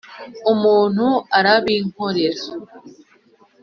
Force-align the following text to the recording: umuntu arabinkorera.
umuntu 0.51 1.05
arabinkorera. 1.37 2.43